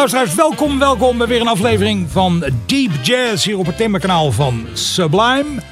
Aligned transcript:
Luisteraars, 0.00 0.34
welkom, 0.34 0.78
welkom 0.78 1.18
bij 1.18 1.26
weer 1.26 1.40
een 1.40 1.48
aflevering 1.48 2.10
van 2.10 2.44
Deep 2.66 2.90
Jazz 3.02 3.44
hier 3.44 3.58
op 3.58 3.66
het 3.66 3.76
themakanaal 3.76 4.32
van 4.32 4.66
Sublime. 4.72 5.62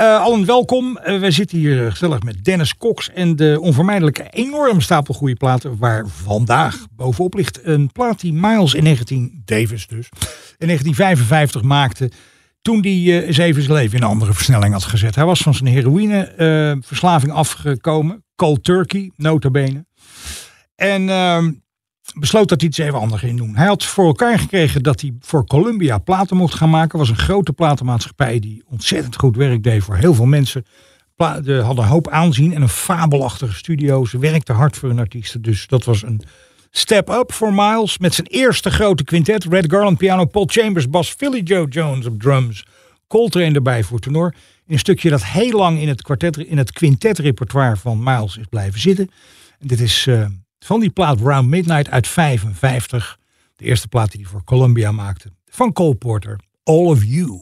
Uh, 0.00 0.22
allen 0.22 0.46
welkom. 0.46 0.98
Uh, 1.06 1.20
wij 1.20 1.30
zitten 1.30 1.58
hier 1.58 1.90
gezellig 1.90 2.22
met 2.22 2.44
Dennis 2.44 2.76
Cox 2.76 3.10
en 3.10 3.36
de 3.36 3.58
onvermijdelijke 3.60 4.26
enorm 4.30 4.80
stapel 4.80 5.14
goede 5.14 5.34
platen 5.34 5.78
waar 5.78 6.04
vandaag 6.08 6.86
bovenop 6.96 7.34
ligt 7.34 7.60
een 7.62 7.92
plaat 7.92 8.20
die 8.20 8.32
Miles 8.32 8.74
in 8.74 8.82
19 8.82 9.42
Davis 9.44 9.86
dus 9.86 10.08
in 10.58 10.66
1955 10.66 11.62
maakte 11.62 12.10
toen 12.62 12.80
hij 12.80 12.92
uh, 12.92 13.26
eens 13.26 13.38
even 13.38 13.62
zijn 13.62 13.74
leven 13.74 13.96
in 13.96 14.02
een 14.02 14.08
andere 14.08 14.34
versnelling 14.34 14.72
had 14.72 14.84
gezet. 14.84 15.14
Hij 15.14 15.24
was 15.24 15.40
van 15.40 15.54
zijn 15.54 15.68
heroïneverslaving 15.68 17.32
afgekomen, 17.32 18.24
cold 18.36 18.64
turkey, 18.64 19.10
notabene. 19.16 19.86
En 20.76 21.08
ehm, 21.08 21.50
besloot 22.14 22.48
dat 22.48 22.60
hij 22.60 22.68
iets 22.68 22.78
even 22.78 22.98
anders 22.98 23.20
ging 23.20 23.36
doen. 23.36 23.56
Hij 23.56 23.66
had 23.66 23.84
voor 23.84 24.06
elkaar 24.06 24.38
gekregen 24.38 24.82
dat 24.82 25.00
hij 25.00 25.12
voor 25.20 25.46
Columbia 25.46 25.98
platen 25.98 26.36
mocht 26.36 26.54
gaan 26.54 26.70
maken. 26.70 26.98
was 26.98 27.08
een 27.08 27.16
grote 27.16 27.52
platenmaatschappij 27.52 28.38
die 28.38 28.62
ontzettend 28.66 29.16
goed 29.16 29.36
werk 29.36 29.62
deed 29.62 29.84
voor 29.84 29.96
heel 29.96 30.14
veel 30.14 30.26
mensen. 30.26 30.64
Ze 31.16 31.60
hadden 31.64 31.84
een 31.84 31.90
hoop 31.90 32.08
aanzien 32.08 32.54
en 32.54 32.62
een 32.62 32.68
fabelachtige 32.68 33.54
studio. 33.54 34.04
Ze 34.04 34.18
werkte 34.18 34.52
hard 34.52 34.76
voor 34.76 34.88
hun 34.88 34.98
artiesten. 34.98 35.42
Dus 35.42 35.66
dat 35.66 35.84
was 35.84 36.02
een 36.02 36.22
step 36.70 37.08
up 37.08 37.32
voor 37.32 37.54
Miles. 37.54 37.98
Met 37.98 38.14
zijn 38.14 38.26
eerste 38.26 38.70
grote 38.70 39.04
quintet. 39.04 39.44
Red 39.44 39.70
Garland 39.70 39.98
piano, 39.98 40.24
Paul 40.24 40.46
Chambers 40.48 40.90
bas, 40.90 41.10
Philly 41.10 41.40
Joe 41.40 41.68
Jones 41.68 42.06
op 42.06 42.20
drums. 42.20 42.64
Coltrane 43.06 43.54
erbij 43.54 43.82
voor 43.82 43.98
tenor. 43.98 44.34
Een 44.66 44.78
stukje 44.78 45.10
dat 45.10 45.24
heel 45.24 45.58
lang 45.58 45.80
in 45.80 45.88
het, 45.88 46.02
kwartet, 46.02 46.36
in 46.36 46.58
het 46.58 46.72
quintetrepertoire 46.72 47.76
van 47.76 48.02
Miles 48.02 48.36
is 48.36 48.46
blijven 48.50 48.80
zitten. 48.80 49.10
En 49.58 49.66
dit 49.66 49.80
is... 49.80 50.06
Uh, 50.06 50.26
van 50.64 50.80
die 50.80 50.90
plaat 50.90 51.20
Round 51.20 51.48
Midnight 51.48 51.90
uit 51.90 52.08
55. 52.08 53.18
De 53.56 53.64
eerste 53.64 53.88
plaat 53.88 54.10
die 54.10 54.20
hij 54.20 54.30
voor 54.30 54.44
Columbia 54.44 54.92
maakte. 54.92 55.32
Van 55.48 55.72
Cole 55.72 55.94
Porter, 55.94 56.40
All 56.62 56.84
of 56.84 57.04
You. 57.04 57.40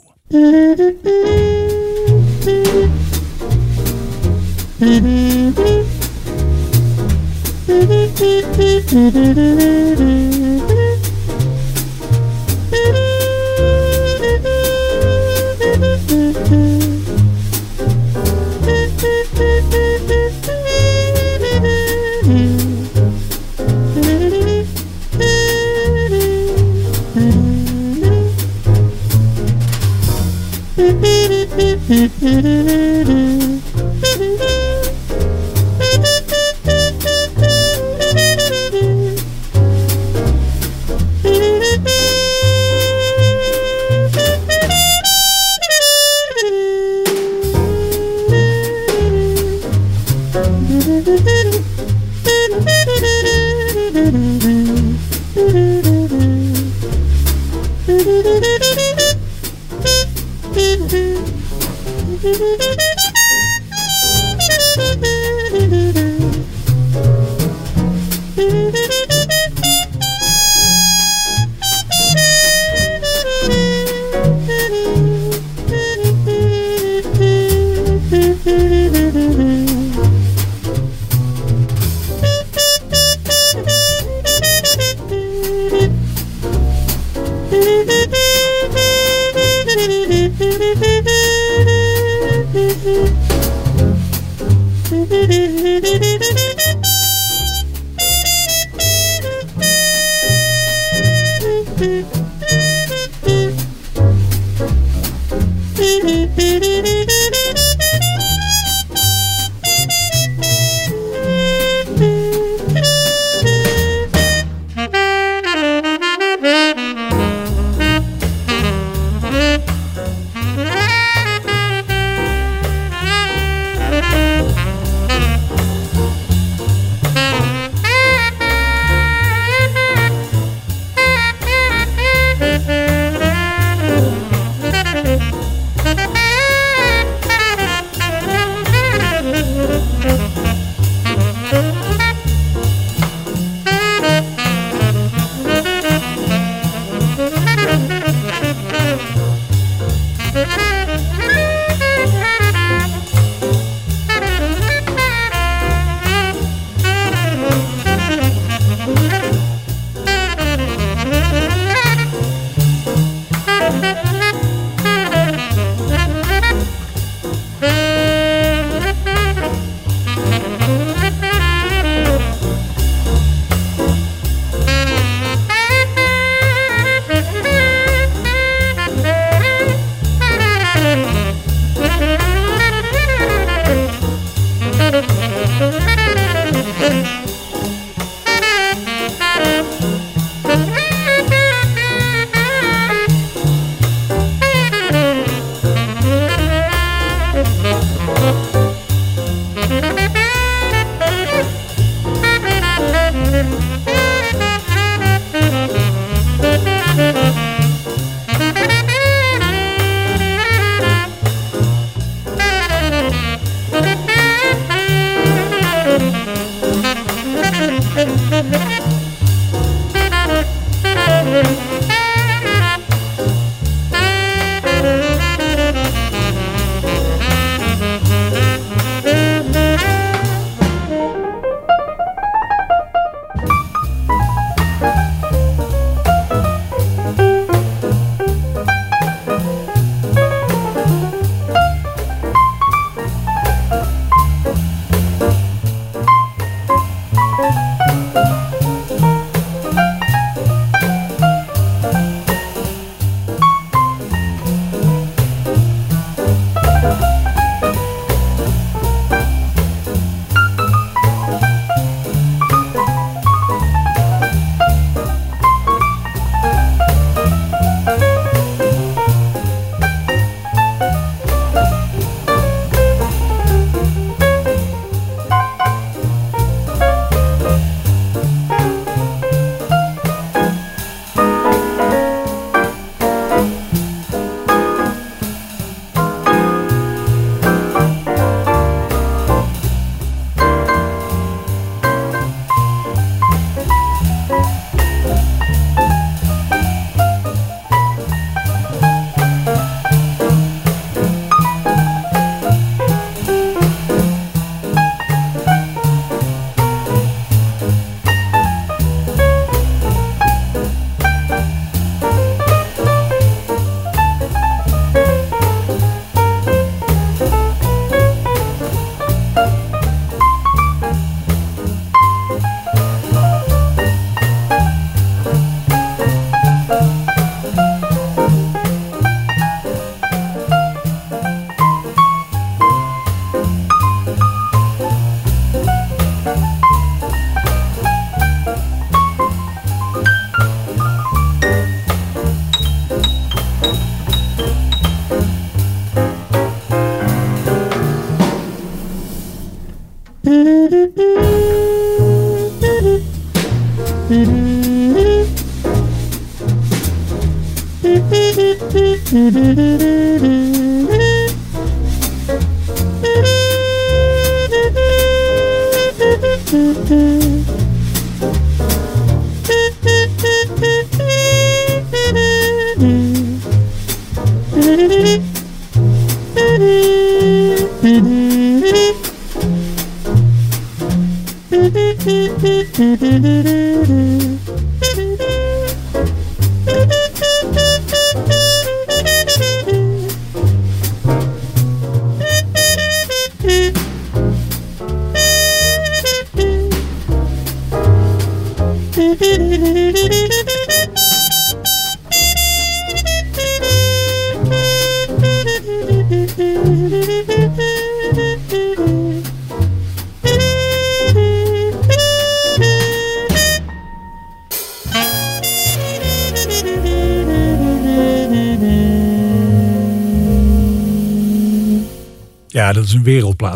Hee 31.93 33.29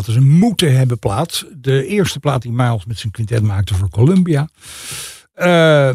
is 0.07 0.15
een 0.15 0.29
moeten 0.29 0.77
hebben 0.77 0.99
plaat. 0.99 1.45
De 1.55 1.85
eerste 1.85 2.19
plaat 2.19 2.41
die 2.41 2.51
Miles 2.51 2.85
met 2.85 2.99
zijn 2.99 3.11
quintet 3.11 3.43
maakte 3.43 3.73
voor 3.73 3.89
Columbia. 3.89 4.49
Eh, 5.33 5.91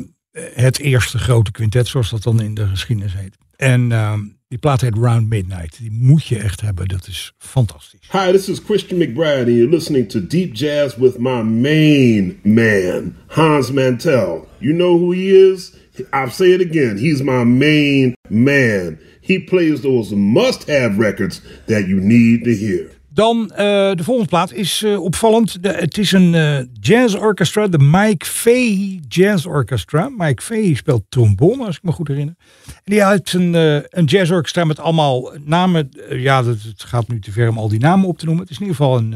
het 0.54 0.78
eerste 0.78 1.18
grote 1.18 1.50
quintet, 1.50 1.87
zoals 1.87 2.11
dat 2.11 2.23
dan 2.23 2.42
in 2.42 2.54
de 2.54 2.66
geschiedenis 2.66 3.14
heet. 3.14 3.37
En 3.56 3.90
uh, 3.90 4.14
die 4.49 4.59
plaat 4.59 4.80
heet 4.80 4.94
Round 4.94 5.28
Midnight. 5.28 5.78
Die 5.78 5.92
moet 5.92 6.26
je 6.26 6.38
echt 6.38 6.61
hebben. 6.61 6.88
Dat 6.88 7.06
is 7.09 7.32
fantastisch. 7.38 8.09
Hi, 8.11 8.32
this 8.32 8.49
is 8.49 8.59
Christian 8.59 8.99
McBride, 8.99 9.47
and 9.47 9.56
you're 9.56 9.71
listening 9.71 10.09
to 10.09 10.26
Deep 10.26 10.54
Jazz 10.54 10.97
with 10.97 11.18
my 11.18 11.42
main 11.42 12.38
man, 12.42 13.16
Hans 13.26 13.71
Mantel. 13.71 14.49
You 14.59 14.75
know 14.75 14.99
who 14.99 15.12
he 15.12 15.52
is? 15.52 15.73
I'll 16.11 16.30
say 16.30 16.52
it 16.52 16.61
again. 16.61 16.99
He's 16.99 17.23
my 17.23 17.44
main 17.44 18.14
man. 18.28 18.99
He 19.21 19.38
plays 19.38 19.80
those 19.80 20.14
must-have 20.14 20.99
records 20.99 21.40
that 21.66 21.87
you 21.87 22.00
need 22.00 22.44
to 22.44 22.54
hear. 22.54 22.90
Dan 23.14 23.50
uh, 23.50 23.57
de 23.57 24.02
volgende 24.02 24.28
plaat 24.28 24.52
is 24.52 24.83
uh, 24.83 25.00
opvallend. 25.02 25.59
Het 25.61 25.99
is 25.99 26.12
een 26.12 26.33
uh, 26.35 26.59
jazz 26.81 27.14
orchestra, 27.14 27.69
de 27.69 27.78
Mike 27.78 28.26
Fahey 28.26 29.00
Jazz 29.09 29.47
Orchestra. 29.47 30.09
Mike 30.16 30.42
Fahey 30.42 30.75
speelt 30.75 31.02
trombone, 31.09 31.64
als 31.64 31.76
ik 31.76 31.83
me 31.83 31.92
goed 31.92 32.09
herinner. 32.09 32.35
En 32.66 32.73
die 32.85 33.07
heeft 33.07 33.33
een, 33.33 33.54
een 33.88 34.04
jazz 34.04 34.31
orchestra 34.31 34.64
met 34.64 34.78
allemaal 34.78 35.33
namen. 35.45 35.88
ja, 36.09 36.45
het, 36.45 36.62
het, 36.62 36.83
gaat 36.83 37.09
nu 37.09 37.21
te 37.21 37.33
ver 37.33 37.49
om 37.49 37.59
al 37.59 37.69
die 37.69 37.81
namen 37.81 38.09
op 38.09 38.19
te 38.19 38.25
noemen. 38.25 38.42
Het 38.42 38.52
is 38.52 38.59
in 38.59 38.66
ieder 38.66 38.76
geval 38.76 38.99
een, 38.99 39.14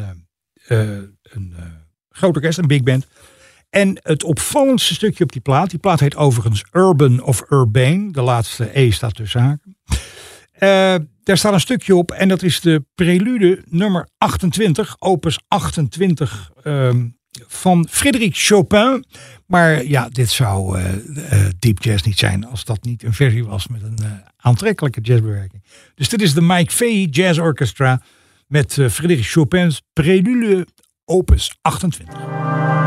een 1.22 1.54
groot 2.10 2.34
orkest, 2.34 2.58
een 2.58 2.66
big 2.66 2.82
band. 2.82 3.06
En 3.70 3.98
het 4.02 4.24
opvallendste 4.24 4.94
stukje 4.94 5.24
op 5.24 5.32
die 5.32 5.40
plaat, 5.40 5.70
die 5.70 5.78
plaat 5.78 6.00
heet 6.00 6.16
overigens 6.16 6.64
Urban 6.72 7.22
of 7.22 7.44
Urbane. 7.50 8.12
De 8.12 8.22
laatste 8.22 8.78
E 8.78 8.90
staat 8.90 9.14
tussen 9.14 9.40
haken. 9.40 9.75
Uh, 10.58 10.94
daar 11.22 11.38
staat 11.38 11.52
een 11.52 11.60
stukje 11.60 11.96
op 11.96 12.10
en 12.10 12.28
dat 12.28 12.42
is 12.42 12.60
de 12.60 12.84
prelude 12.94 13.62
nummer 13.68 14.08
28, 14.18 14.96
opus 14.98 15.38
28 15.48 16.50
um, 16.64 17.16
van 17.46 17.86
Frédéric 17.90 18.36
Chopin. 18.36 19.04
Maar 19.46 19.84
ja, 19.84 20.08
dit 20.08 20.30
zou 20.30 20.78
uh, 20.78 20.94
uh, 20.94 21.46
deep 21.58 21.82
jazz 21.82 22.04
niet 22.04 22.18
zijn 22.18 22.46
als 22.46 22.64
dat 22.64 22.84
niet 22.84 23.02
een 23.02 23.12
versie 23.12 23.44
was 23.44 23.66
met 23.68 23.82
een 23.82 23.98
aantrekkelijke 24.36 25.00
jazzbewerking. 25.00 25.64
Dus 25.94 26.08
dit 26.08 26.22
is 26.22 26.34
de 26.34 26.42
Mike 26.42 26.72
Fahey 26.72 27.06
Jazz 27.10 27.38
Orchestra 27.38 28.02
met 28.46 28.72
Frédéric 28.72 29.26
Chopin's 29.26 29.82
prelude 29.92 30.66
opus 31.04 31.56
28. 31.60 32.85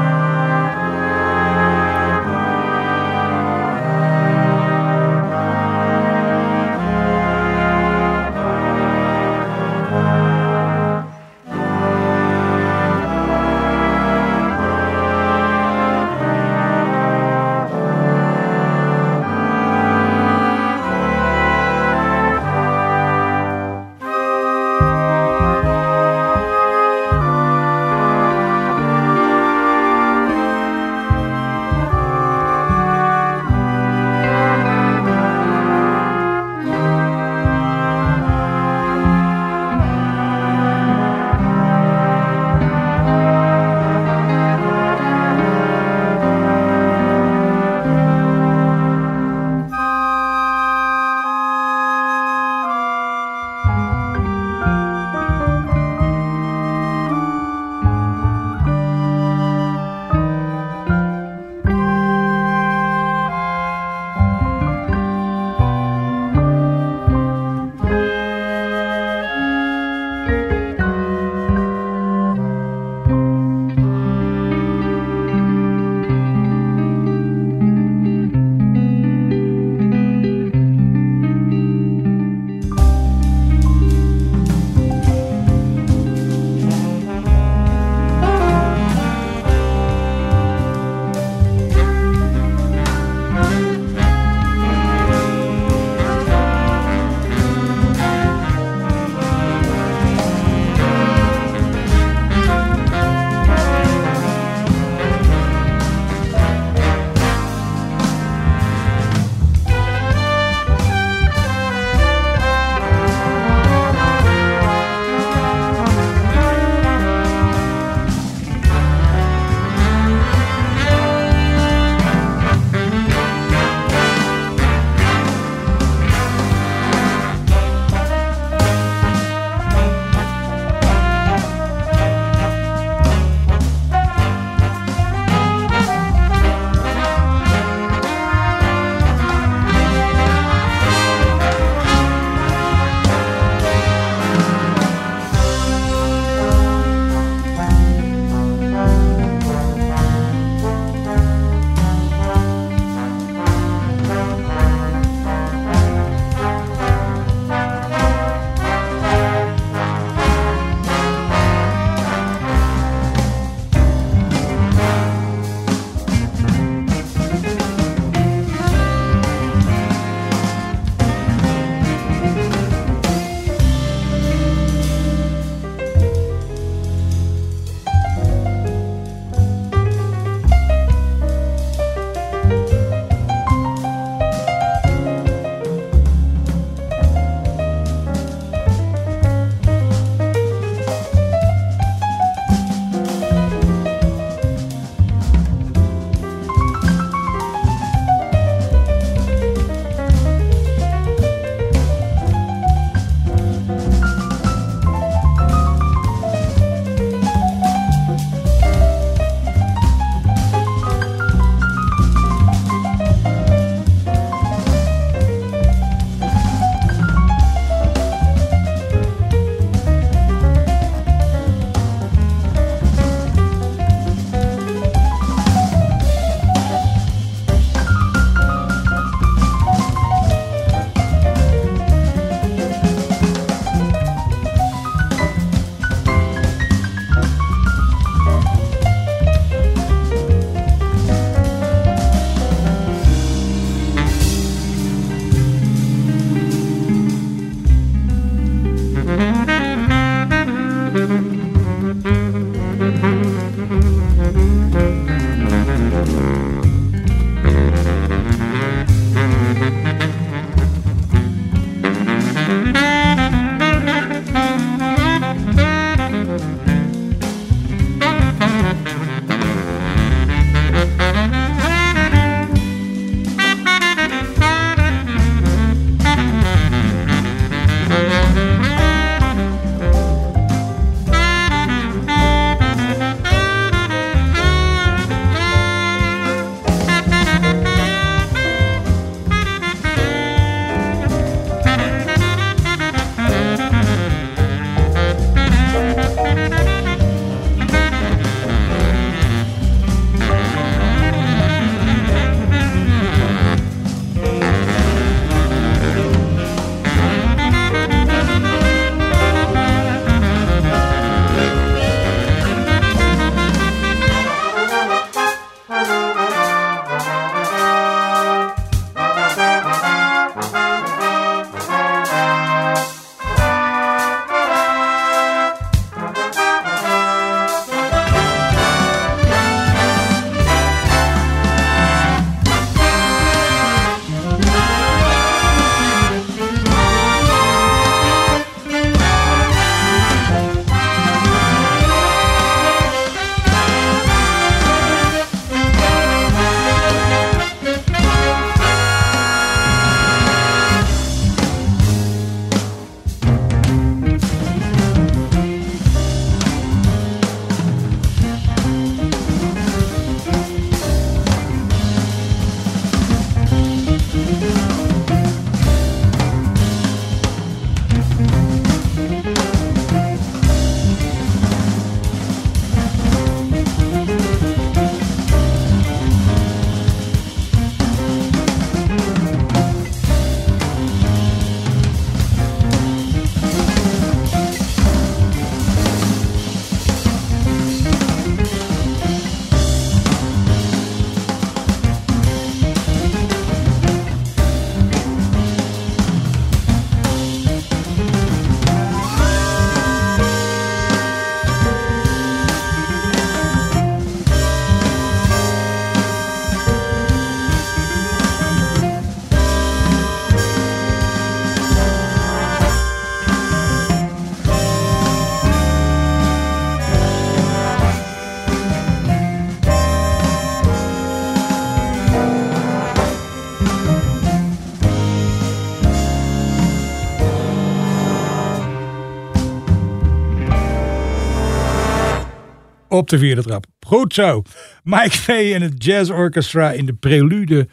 Op 432.99 433.09
de 433.09 433.17
vierde 433.17 433.43
trap. 433.43 433.65
Goed 433.87 434.13
zo. 434.13 434.41
Mike 434.83 435.17
Vee 435.17 435.53
en 435.53 435.61
het 435.61 435.83
Jazz 435.83 436.09
Orchestra 436.09 436.71
in 436.71 436.85
de 436.85 436.93
prelude 436.93 437.67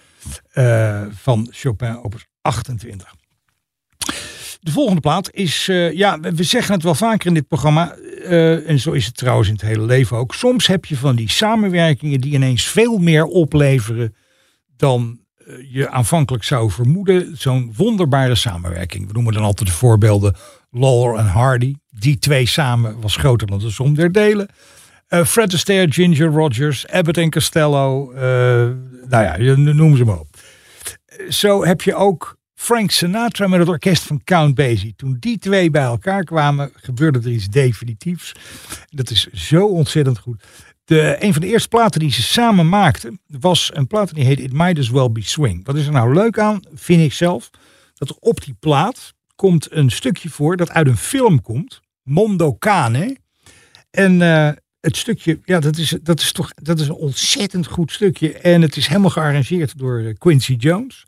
eh, 0.52 1.02
van 1.10 1.48
Chopin 1.50 2.02
opus 2.02 2.26
28. 2.40 3.14
De 4.60 4.70
volgende 4.70 5.00
plaat 5.00 5.30
is, 5.32 5.68
eh, 5.68 5.92
ja, 5.92 6.20
we 6.20 6.42
zeggen 6.42 6.74
het 6.74 6.82
wel 6.82 6.94
vaker 6.94 7.26
in 7.26 7.34
dit 7.34 7.48
programma, 7.48 7.94
eh, 7.94 8.68
en 8.68 8.80
zo 8.80 8.92
is 8.92 9.06
het 9.06 9.16
trouwens 9.16 9.48
in 9.48 9.54
het 9.54 9.62
hele 9.62 9.84
leven 9.84 10.16
ook. 10.16 10.34
Soms 10.34 10.66
heb 10.66 10.84
je 10.84 10.96
van 10.96 11.16
die 11.16 11.30
samenwerkingen 11.30 12.20
die 12.20 12.34
ineens 12.34 12.64
veel 12.64 12.98
meer 12.98 13.24
opleveren 13.24 14.14
dan 14.76 15.20
je 15.70 15.88
aanvankelijk 15.90 16.44
zou 16.44 16.70
vermoeden. 16.70 17.36
Zo'n 17.36 17.72
wonderbare 17.76 18.34
samenwerking. 18.34 19.06
We 19.06 19.12
noemen 19.12 19.32
dan 19.32 19.42
altijd 19.42 19.68
de 19.68 19.74
voorbeelden 19.74 20.34
Lawler 20.70 21.18
en 21.18 21.26
Hardy. 21.26 21.74
Die 21.90 22.18
twee 22.18 22.46
samen 22.46 23.00
was 23.00 23.16
groter 23.16 23.46
dan 23.46 23.58
de 23.58 23.70
som 23.70 23.94
der 23.94 24.12
delen. 24.12 24.48
Eh, 25.06 25.24
Fred 25.24 25.54
Astaire, 25.54 25.92
Ginger 25.92 26.28
Rogers, 26.28 26.86
Abbott 26.88 27.18
en 27.18 27.30
Costello. 27.30 28.12
eh, 28.12 28.20
nou 29.08 29.24
ja, 29.24 29.56
noem 29.56 29.96
ze 29.96 30.04
maar 30.04 30.18
op. 30.18 30.36
Zo 31.28 31.64
heb 31.64 31.82
je 31.82 31.94
ook 31.94 32.36
Frank 32.54 32.90
Sinatra 32.90 33.46
met 33.46 33.58
het 33.58 33.68
orkest 33.68 34.02
van 34.02 34.24
Count 34.24 34.54
Basie. 34.54 34.94
Toen 34.96 35.16
die 35.20 35.38
twee 35.38 35.70
bij 35.70 35.82
elkaar 35.82 36.24
kwamen, 36.24 36.70
gebeurde 36.74 37.18
er 37.18 37.30
iets 37.30 37.48
definitiefs. 37.48 38.32
Dat 38.88 39.10
is 39.10 39.26
zo 39.26 39.66
ontzettend 39.66 40.18
goed. 40.18 40.42
De, 40.84 41.16
een 41.18 41.32
van 41.32 41.42
de 41.42 41.48
eerste 41.48 41.68
platen 41.68 42.00
die 42.00 42.12
ze 42.12 42.22
samen 42.22 42.68
maakten, 42.68 43.20
was 43.26 43.70
een 43.74 43.86
plaat 43.86 44.14
die 44.14 44.24
heet 44.24 44.40
It 44.40 44.52
Might 44.52 44.78
As 44.78 44.90
Well 44.90 45.10
Be 45.10 45.22
Swing. 45.22 45.64
Wat 45.66 45.76
is 45.76 45.86
er 45.86 45.92
nou 45.92 46.14
leuk 46.14 46.38
aan, 46.38 46.60
vind 46.74 47.02
ik 47.02 47.12
zelf, 47.12 47.50
dat 47.94 48.08
er 48.08 48.16
op 48.20 48.44
die 48.44 48.56
plaat 48.60 49.14
komt 49.34 49.72
een 49.72 49.90
stukje 49.90 50.28
voor 50.28 50.56
dat 50.56 50.70
uit 50.70 50.86
een 50.86 50.96
film 50.96 51.42
komt, 51.42 51.80
Mondo 52.02 52.56
Cane. 52.58 53.16
En 53.90 54.22
eh, 54.22 54.52
het 54.86 54.96
stukje, 54.96 55.38
ja, 55.44 55.60
dat 55.60 55.76
is, 55.76 55.96
dat 56.02 56.20
is 56.20 56.32
toch 56.32 56.50
dat 56.54 56.80
is 56.80 56.88
een 56.88 56.94
ontzettend 56.94 57.66
goed 57.66 57.92
stukje. 57.92 58.32
En 58.32 58.62
het 58.62 58.76
is 58.76 58.86
helemaal 58.86 59.10
gearrangeerd 59.10 59.78
door 59.78 59.98
eh, 59.98 60.14
Quincy 60.18 60.52
Jones. 60.52 61.06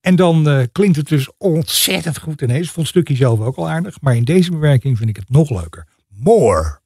En 0.00 0.16
dan 0.16 0.48
eh, 0.48 0.62
klinkt 0.72 0.96
het 0.96 1.08
dus 1.08 1.30
ontzettend 1.38 2.18
goed 2.18 2.42
ineens. 2.42 2.66
Vond 2.66 2.86
het 2.86 2.96
stukje 2.96 3.16
zelf 3.16 3.40
ook 3.40 3.56
al 3.56 3.68
aardig. 3.68 4.00
Maar 4.00 4.16
in 4.16 4.24
deze 4.24 4.50
bewerking 4.50 4.98
vind 4.98 5.10
ik 5.10 5.16
het 5.16 5.30
nog 5.30 5.50
leuker. 5.50 5.86
More 6.08 6.82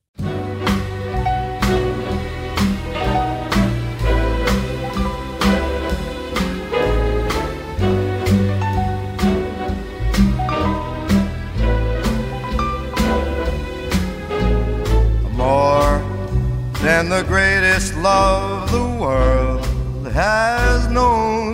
than 16.89 17.11
the 17.11 17.23
greatest 17.25 17.95
love 17.97 18.73
the 18.73 18.89
world 19.05 19.63
has 20.11 20.89
known. 20.89 21.53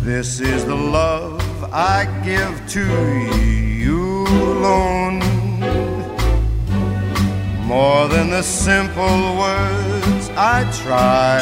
This 0.00 0.40
is 0.40 0.66
the 0.66 0.74
love 1.00 1.42
I 1.72 1.98
give 2.22 2.54
to 2.76 2.86
you 3.84 4.26
alone. 4.52 5.20
More 7.64 8.08
than 8.08 8.28
the 8.28 8.42
simple 8.42 9.20
words 9.44 10.24
I 10.36 10.58
try 10.84 11.40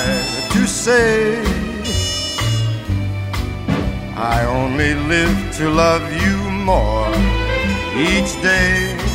to 0.54 0.60
say. 0.68 1.42
I 4.34 4.44
only 4.44 4.94
live 5.14 5.38
to 5.58 5.68
love 5.68 6.04
you 6.22 6.36
more 6.70 7.10
each 8.08 8.32
day 8.40 9.09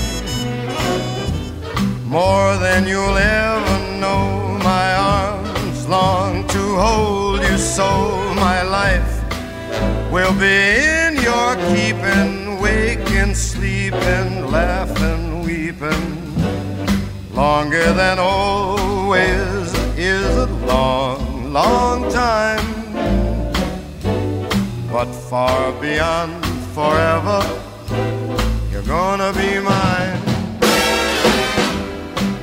more 2.15 2.55
than 2.55 2.87
you'll 2.87 3.17
ever 3.17 3.77
know. 3.99 4.57
My 4.63 4.89
arms 4.95 5.85
long 5.89 6.47
to 6.55 6.63
hold 6.85 7.41
you 7.41 7.57
so. 7.57 7.89
My 8.47 8.61
life 8.79 9.13
will 10.13 10.35
be 10.47 10.59
in 11.01 11.11
your 11.29 11.51
keeping, 11.71 12.61
waking, 12.61 13.33
sleeping, 13.35 14.29
laughing, 14.49 15.43
weeping. 15.43 16.05
Longer 17.33 17.87
than 18.01 18.17
always 18.17 19.65
is 19.97 20.31
a 20.37 20.49
long, 20.73 21.51
long 21.51 21.99
time. 22.23 22.67
But 24.89 25.09
far 25.29 25.73
beyond 25.81 26.33
forever, 26.77 27.39
you're 28.71 28.89
gonna 28.95 29.33
be 29.33 29.59
mine. 29.59 30.14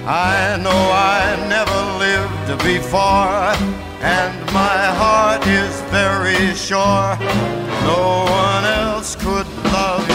I 0.05 0.59
know 0.61 0.71
I 0.71 1.37
never 1.49 1.81
lived 1.99 2.65
before, 2.65 3.55
and 4.03 4.35
my 4.53 4.87
heart 5.01 5.47
is 5.47 5.81
very 5.93 6.55
sure. 6.55 7.17
No 7.87 8.25
one 8.29 8.65
else 8.65 9.15
could 9.15 9.47
love 9.73 10.09
you 10.09 10.12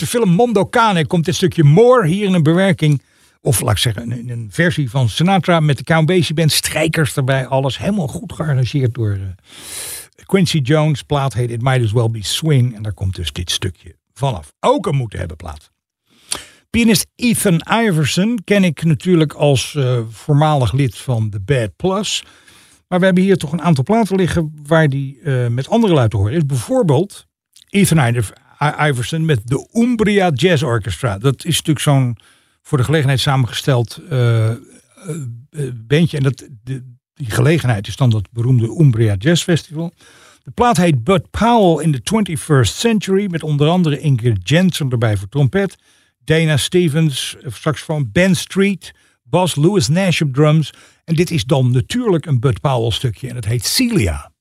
de 0.00 0.06
film 0.06 0.30
Mondo 0.30 0.68
Cane 0.68 1.06
komt 1.06 1.24
dit 1.24 1.34
stukje 1.34 1.64
More 1.64 2.06
hier 2.06 2.26
in 2.26 2.34
een 2.34 2.42
bewerking. 2.42 3.02
Of 3.40 3.60
laat 3.60 3.72
ik 3.72 3.78
zeggen, 3.78 4.12
in 4.12 4.30
een 4.30 4.48
versie 4.52 4.90
van 4.90 5.08
Sinatra 5.08 5.60
met 5.60 5.76
de 5.76 5.84
Count 5.84 6.06
Basie 6.06 6.34
Band. 6.34 6.52
Strijkers 6.52 7.16
erbij, 7.16 7.46
alles 7.46 7.78
helemaal 7.78 8.08
goed 8.08 8.32
gearrangeerd 8.32 8.94
door 8.94 9.12
eh, 9.12 10.24
Quincy 10.26 10.58
Jones. 10.58 11.02
Plaat 11.02 11.34
heet 11.34 11.50
It 11.50 11.62
Might 11.62 11.84
As 11.84 11.92
Well 11.92 12.10
Be 12.10 12.24
Swing. 12.24 12.74
En 12.74 12.82
daar 12.82 12.92
komt 12.92 13.16
dus 13.16 13.32
dit 13.32 13.50
stukje 13.50 13.96
vanaf. 14.14 14.52
Ook 14.60 14.86
een 14.86 14.96
moeten 14.96 15.18
hebben 15.18 15.36
plaat. 15.36 15.70
Pianist 16.70 17.06
Ethan 17.16 17.62
Iverson 17.82 18.38
ken 18.44 18.64
ik 18.64 18.84
natuurlijk 18.84 19.32
als 19.32 19.74
eh, 19.74 19.98
voormalig 20.10 20.72
lid 20.72 20.96
van 20.96 21.30
The 21.30 21.40
Bad 21.40 21.76
Plus. 21.76 22.24
Maar 22.88 22.98
we 22.98 23.04
hebben 23.04 23.24
hier 23.24 23.36
toch 23.36 23.52
een 23.52 23.62
aantal 23.62 23.84
platen 23.84 24.16
liggen 24.16 24.54
waar 24.66 24.88
die 24.88 25.20
eh, 25.20 25.46
met 25.46 25.68
andere 25.68 25.94
luid 25.94 26.10
te 26.10 26.16
horen 26.16 26.32
is. 26.32 26.46
Bijvoorbeeld 26.46 27.26
Ethan 27.68 27.98
Iverson 28.68 29.24
met 29.24 29.40
de 29.44 29.68
Umbria 29.72 30.30
Jazz 30.34 30.62
Orchestra. 30.62 31.18
Dat 31.18 31.44
is 31.44 31.56
natuurlijk 31.56 31.80
zo'n 31.80 32.16
voor 32.62 32.78
de 32.78 32.84
gelegenheid 32.84 33.20
samengesteld 33.20 34.00
eh, 34.10 34.50
eh, 34.50 34.56
eh, 35.50 35.70
bandje. 35.74 36.16
En 36.16 36.22
dat, 36.22 36.48
de, 36.64 36.82
die 37.14 37.30
gelegenheid 37.30 37.86
is 37.86 37.96
dan 37.96 38.10
dat 38.10 38.28
beroemde 38.30 38.76
Umbria 38.78 39.14
Jazz 39.14 39.42
Festival. 39.42 39.92
De 40.42 40.50
plaat 40.50 40.76
heet 40.76 41.04
Bud 41.04 41.30
Powell 41.30 41.84
in 41.84 41.92
the 41.92 42.36
21st 42.36 42.76
Century. 42.76 43.26
Met 43.30 43.42
onder 43.42 43.68
andere 43.68 44.00
Ingrid 44.00 44.48
Jensen 44.48 44.90
erbij 44.90 45.16
voor 45.16 45.28
trompet. 45.28 45.76
Dana 46.24 46.56
Stevens, 46.56 47.36
eh, 47.42 47.52
saxofoon. 47.52 48.08
Ben 48.12 48.36
Street. 48.36 48.92
Bas 49.22 49.56
Lewis 49.56 49.88
Nash 49.88 50.20
op 50.20 50.34
drums. 50.34 50.72
En 51.04 51.14
dit 51.14 51.30
is 51.30 51.44
dan 51.44 51.70
natuurlijk 51.70 52.26
een 52.26 52.40
Bud 52.40 52.60
Powell 52.60 52.90
stukje. 52.90 53.28
En 53.28 53.34
het 53.34 53.44
heet 53.44 53.64
Celia. 53.64 54.32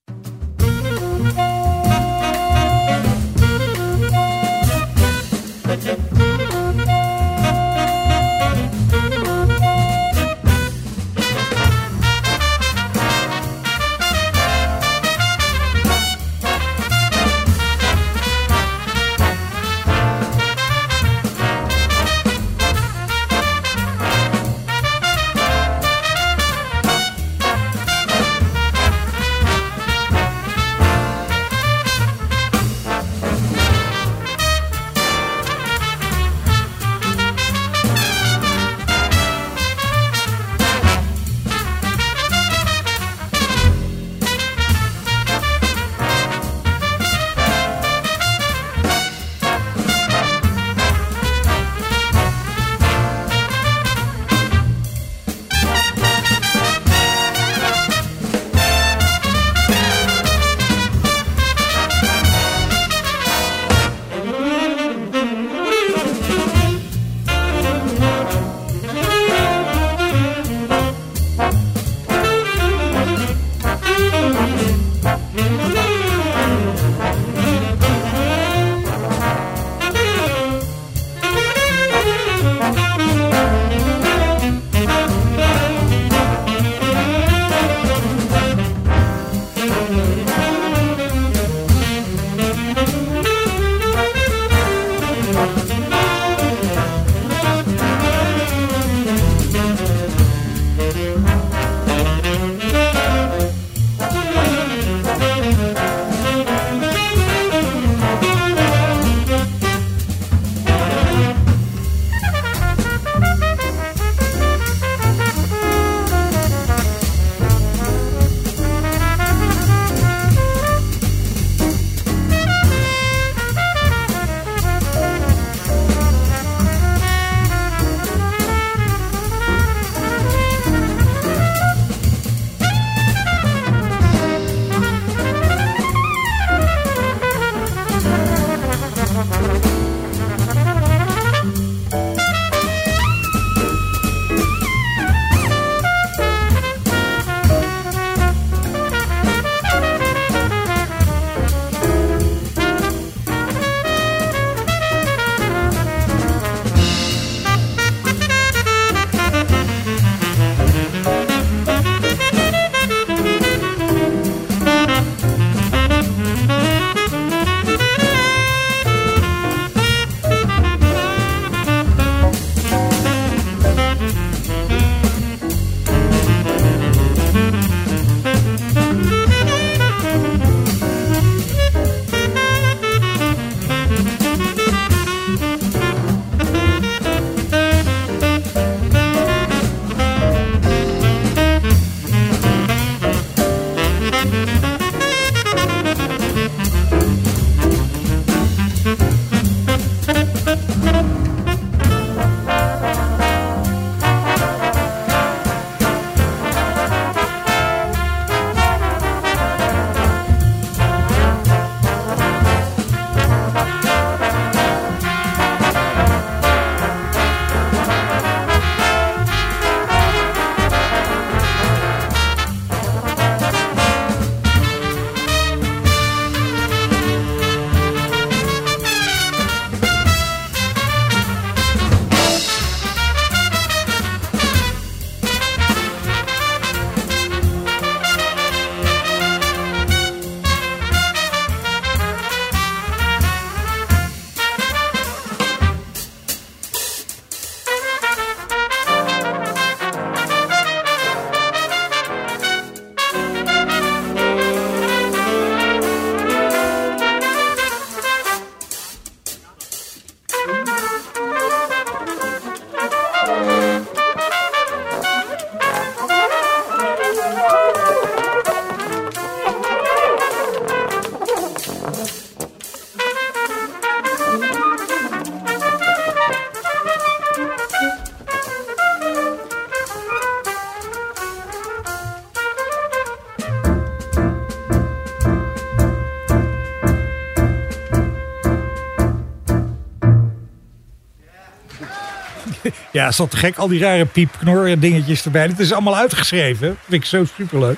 Ja, 293.00 293.12
dat 293.18 293.32
te 293.32 293.38
gek? 293.38 293.58
Al 293.58 293.68
die 293.68 293.80
rare 293.80 294.06
piepknor 294.06 294.80
dingetjes 294.80 295.26
erbij. 295.26 295.48
Het 295.48 295.60
is 295.60 295.72
allemaal 295.72 295.96
uitgeschreven. 295.96 296.78
Vind 296.82 297.02
ik 297.02 297.06
zo 297.06 297.26
superleuk. 297.26 297.78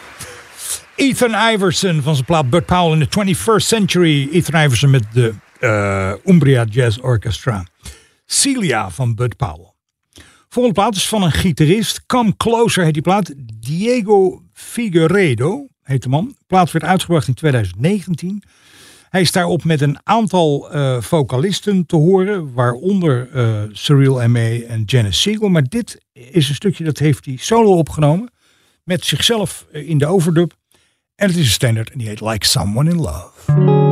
Ethan 0.95 1.53
Iverson 1.53 2.01
van 2.01 2.13
zijn 2.13 2.25
plaat 2.25 2.49
Bud 2.49 2.65
Powell 2.65 2.99
in 2.99 3.07
the 3.07 3.35
21st 3.35 3.65
Century. 3.65 4.29
Ethan 4.31 4.61
Iverson 4.61 4.89
met 4.89 5.03
de 5.13 5.33
eh, 5.59 6.13
Umbria 6.25 6.63
Jazz 6.63 6.97
Orchestra. 6.97 7.65
Celia 8.25 8.89
van 8.89 9.15
Bud 9.15 9.37
Powell. 9.37 9.73
Volgende 10.49 10.79
plaat 10.79 10.95
is 10.95 11.07
van 11.07 11.23
een 11.23 11.31
gitarist. 11.31 12.05
Come 12.05 12.37
Closer 12.37 12.83
heet 12.83 12.93
die 12.93 13.01
plaat. 13.01 13.33
Diego 13.59 14.41
Figueredo 14.53 15.67
heet 15.83 16.03
de 16.03 16.09
man. 16.09 16.27
De 16.27 16.45
plaat 16.47 16.71
werd 16.71 16.85
uitgebracht 16.85 17.27
in 17.27 17.33
2019. 17.33 18.43
Hij 19.11 19.21
is 19.21 19.31
daarop 19.31 19.63
met 19.63 19.81
een 19.81 19.99
aantal 20.03 20.71
eh, 20.71 21.01
vocalisten 21.01 21.85
te 21.85 21.95
horen, 21.95 22.53
waaronder 22.53 23.29
uh, 23.33 23.61
Cyril 23.71 24.27
M.A. 24.29 24.59
en 24.67 24.83
Janice 24.85 25.19
Siegel. 25.19 25.49
Maar 25.49 25.63
dit 25.63 26.05
is 26.13 26.49
een 26.49 26.55
stukje 26.55 26.83
dat 26.83 26.97
heeft 26.97 27.25
hij 27.25 27.35
solo 27.37 27.77
opgenomen 27.77 28.31
met 28.83 29.05
zichzelf 29.05 29.65
eh, 29.71 29.89
in 29.89 29.97
de 29.97 30.05
overdub. 30.05 30.53
En 31.15 31.27
het 31.27 31.37
is 31.37 31.45
een 31.45 31.51
standaard 31.51 31.91
en 31.91 31.97
die 31.97 32.07
heet 32.07 32.21
Like 32.21 32.45
Someone 32.45 32.89
in 32.89 32.99
Love. 32.99 33.90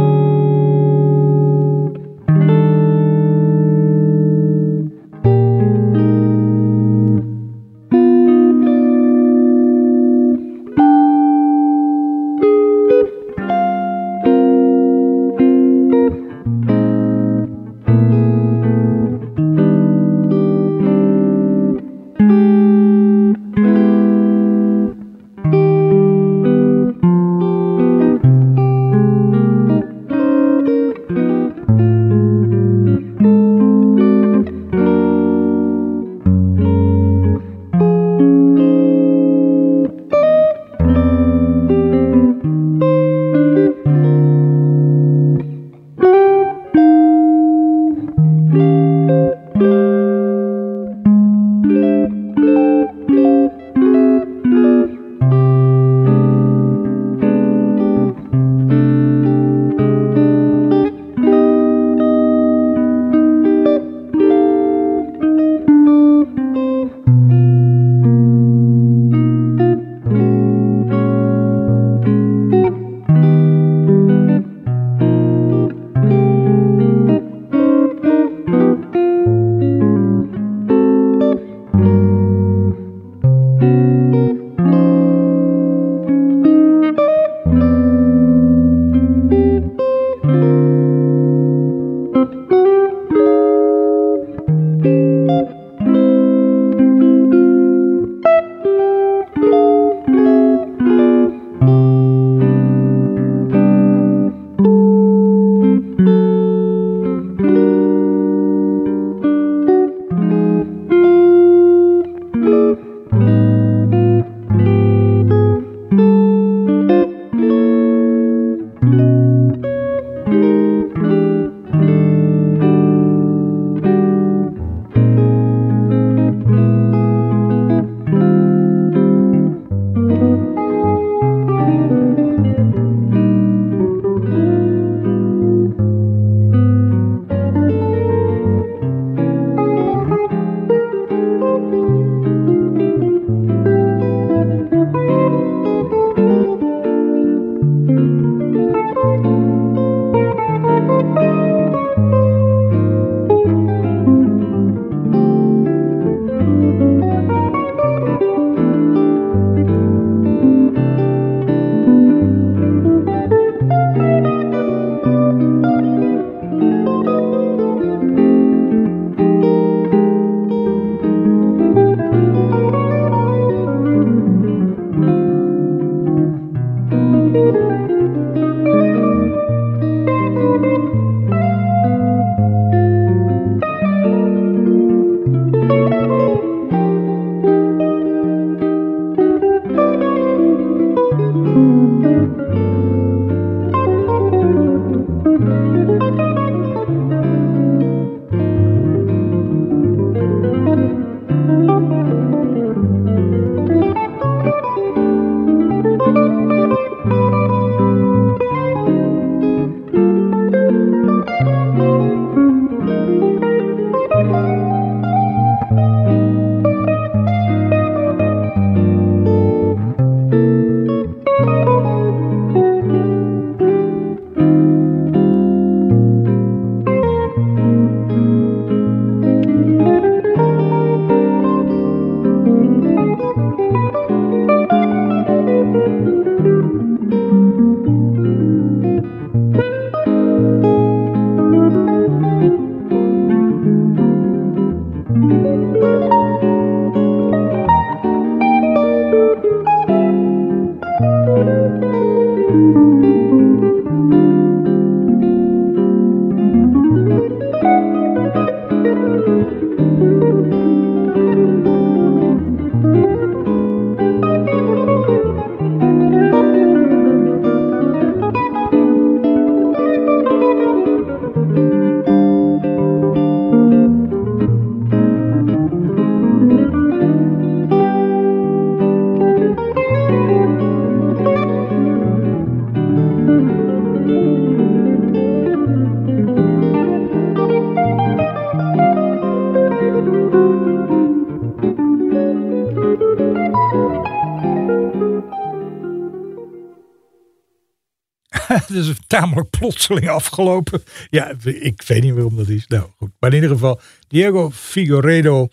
dat 298.67 298.69
is 298.69 298.91
tamelijk 299.07 299.49
plotseling 299.49 300.09
afgelopen. 300.09 300.83
Ja, 301.09 301.31
ik 301.43 301.83
weet 301.88 302.03
niet 302.03 302.13
waarom 302.13 302.35
dat 302.35 302.47
is. 302.47 302.67
Nou 302.67 302.89
goed. 302.97 303.12
Maar 303.19 303.29
in 303.29 303.35
ieder 303.35 303.49
geval, 303.49 303.81
Diego 304.07 304.51
Figueredo 304.51 305.47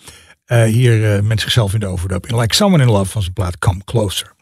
eh, 0.44 0.62
hier 0.62 1.14
eh, 1.14 1.22
met 1.22 1.40
zichzelf 1.40 1.74
in 1.74 1.80
de 1.80 1.86
overdub. 1.86 2.26
In 2.26 2.38
Like 2.38 2.54
Someone 2.54 2.82
in 2.82 2.90
Love 2.90 3.10
van 3.10 3.22
zijn 3.22 3.34
plaat 3.34 3.58
Come 3.58 3.84
Closer. 3.84 4.32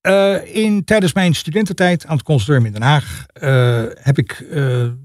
Eh, 0.00 0.54
in, 0.54 0.84
tijdens 0.84 1.12
mijn 1.12 1.34
studententijd 1.34 2.06
aan 2.06 2.16
het 2.16 2.24
conservatorium 2.24 2.66
in 2.66 2.80
Den 2.80 2.88
Haag 2.88 3.26
heb 4.02 4.18
ik 4.18 4.44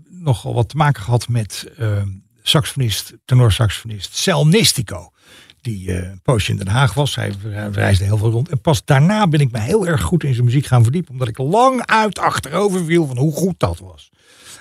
nogal 0.09 0.53
wat 0.53 0.69
te 0.69 0.77
maken 0.77 1.03
gehad 1.03 1.27
met 1.27 1.71
saxofonist, 2.41 3.13
tenorsaxofonist 3.25 4.17
Cel 4.17 4.47
Nistico. 4.47 5.11
Die 5.61 5.91
eh, 5.91 6.09
een 6.09 6.21
poosje 6.21 6.51
in 6.51 6.57
Den 6.57 6.67
Haag 6.67 6.93
was. 6.93 7.15
Hij 7.15 7.33
reisde 7.71 8.03
heel 8.03 8.17
veel 8.17 8.31
rond. 8.31 8.49
En 8.49 8.61
pas 8.61 8.85
daarna 8.85 9.27
ben 9.27 9.39
ik 9.39 9.51
me 9.51 9.59
heel 9.59 9.87
erg 9.87 10.01
goed 10.01 10.23
in 10.23 10.33
zijn 10.33 10.45
muziek 10.45 10.65
gaan 10.65 10.83
verdiepen. 10.83 11.11
Omdat 11.11 11.27
ik 11.27 11.37
lang 11.37 11.85
uit 11.85 12.19
achterover 12.19 12.85
viel 12.85 13.05
van 13.07 13.17
hoe 13.17 13.33
goed 13.33 13.55
dat 13.57 13.79
was. 13.79 14.09